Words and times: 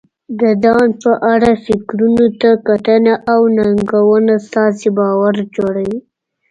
د 0.39 0.41
ځان 0.63 0.87
په 1.03 1.11
اړه 1.33 1.51
فکرونو 1.65 2.25
ته 2.41 2.49
کتنه 2.67 3.13
او 3.31 3.41
ننګونه 3.57 4.33
ستاسې 4.47 4.87
باور 4.97 5.35
جوړوي. 5.55 5.99